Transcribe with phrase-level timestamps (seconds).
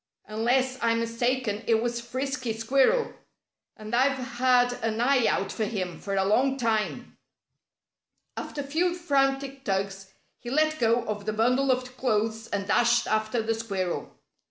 [0.25, 3.13] Unless I'm mistaken, it was Frisky Squirrel.
[3.77, 7.19] And I've had an eye out for him for a longtime."
[8.35, 13.05] After a few frantic tugs he let go of the bundle of clothes and dashed
[13.05, 14.15] after the squirrel.